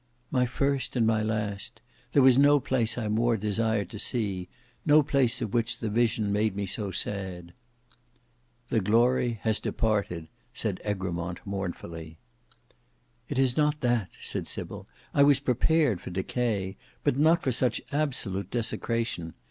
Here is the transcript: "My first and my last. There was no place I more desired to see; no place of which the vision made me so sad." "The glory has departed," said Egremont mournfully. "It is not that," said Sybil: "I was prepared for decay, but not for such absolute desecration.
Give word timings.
"My 0.31 0.47
first 0.47 0.95
and 0.95 1.05
my 1.05 1.21
last. 1.21 1.79
There 2.13 2.23
was 2.23 2.35
no 2.35 2.59
place 2.59 2.97
I 2.97 3.07
more 3.07 3.37
desired 3.37 3.91
to 3.91 3.99
see; 3.99 4.49
no 4.83 5.03
place 5.03 5.43
of 5.43 5.53
which 5.53 5.77
the 5.77 5.91
vision 5.91 6.33
made 6.33 6.55
me 6.55 6.65
so 6.65 6.89
sad." 6.89 7.53
"The 8.69 8.79
glory 8.79 9.37
has 9.43 9.59
departed," 9.59 10.27
said 10.55 10.81
Egremont 10.83 11.41
mournfully. 11.45 12.17
"It 13.29 13.37
is 13.37 13.55
not 13.55 13.81
that," 13.81 14.09
said 14.19 14.47
Sybil: 14.47 14.87
"I 15.13 15.21
was 15.21 15.39
prepared 15.39 16.01
for 16.01 16.09
decay, 16.09 16.77
but 17.03 17.15
not 17.15 17.43
for 17.43 17.51
such 17.51 17.79
absolute 17.91 18.49
desecration. 18.49 19.35